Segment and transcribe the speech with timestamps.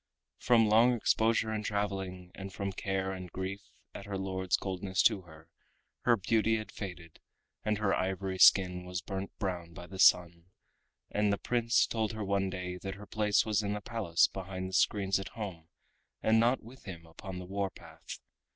[0.39, 3.61] From long exposure in traveling, and from care and grief
[3.93, 5.47] at her lord's coldness to her,
[6.05, 7.19] her beauty had faded,
[7.63, 10.45] and her ivory skin was burnt brown by the sun,
[11.11, 14.67] and the Prince told her one day that her place was in the Palace behind
[14.69, 15.67] the screens at home
[16.23, 18.17] and not with him upon the warpath.